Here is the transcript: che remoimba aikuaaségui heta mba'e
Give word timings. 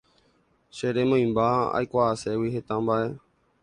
che 0.75 0.87
remoimba 0.95 1.45
aikuaaségui 1.77 2.53
heta 2.55 2.75
mba'e 2.83 3.07